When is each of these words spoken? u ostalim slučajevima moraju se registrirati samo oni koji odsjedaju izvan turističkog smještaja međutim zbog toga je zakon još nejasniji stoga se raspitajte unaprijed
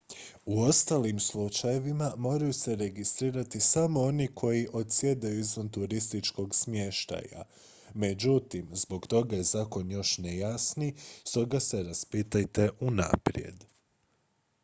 u 0.45 0.61
ostalim 0.61 1.19
slučajevima 1.19 2.13
moraju 2.17 2.53
se 2.53 2.75
registrirati 2.75 3.59
samo 3.59 4.01
oni 4.01 4.27
koji 4.35 4.67
odsjedaju 4.73 5.39
izvan 5.39 5.69
turističkog 5.69 6.55
smještaja 6.55 7.43
međutim 7.93 8.69
zbog 8.73 9.07
toga 9.07 9.35
je 9.35 9.43
zakon 9.43 9.91
još 9.91 10.17
nejasniji 10.17 10.93
stoga 11.23 11.59
se 11.59 11.83
raspitajte 11.83 12.69
unaprijed 12.79 13.65